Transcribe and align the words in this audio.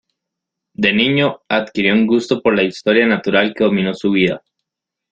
De 0.73 0.93
niño, 0.93 1.43
adquirió 1.47 1.93
un 1.93 2.07
gusto 2.07 2.41
por 2.41 2.55
la 2.55 2.63
historia 2.63 3.05
natural 3.05 3.53
que 3.53 3.65
dominó 3.65 3.93
su 3.93 4.09
vida. 4.09 4.41